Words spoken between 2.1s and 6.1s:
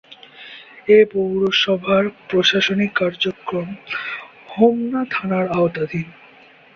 প্রশাসনিক কার্যক্রম হোমনা থানার আওতাধীন।